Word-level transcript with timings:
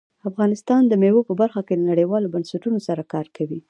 افغانستان 0.29 0.81
د 0.87 0.93
مېوو 1.01 1.27
په 1.29 1.33
برخه 1.41 1.61
کې 1.67 1.73
له 1.79 1.83
نړیوالو 1.91 2.31
بنسټونو 2.33 2.77
سره 2.87 3.01
کار 3.13 3.25
کوي. 3.35 3.59